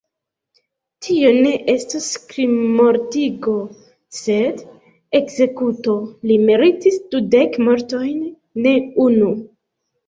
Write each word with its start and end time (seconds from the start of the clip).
Tio 1.07 1.33
ne 1.35 1.51
estos 1.73 2.07
krimmortigo, 2.31 3.55
sed 4.21 4.65
ekzekuto: 5.21 5.97
li 6.31 6.41
meritis 6.51 7.01
dudek 7.15 7.63
mortojn, 7.69 8.27
ne 8.67 8.77
unu. 9.11 9.33